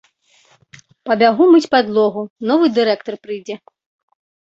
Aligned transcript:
Пабягу 1.09 1.43
мыць 1.53 1.69
падлогу, 1.77 2.25
новы 2.51 2.73
дырэктар 2.81 3.23
прыйдзе. 3.27 3.55